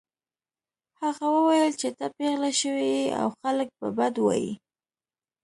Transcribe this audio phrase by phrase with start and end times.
[1.01, 4.53] هغه وویل چې ته پیغله شوې يې او خلک به بد وايي